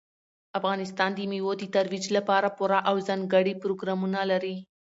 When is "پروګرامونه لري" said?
3.61-4.55